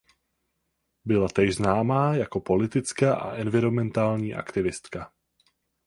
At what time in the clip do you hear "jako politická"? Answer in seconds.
2.15-3.15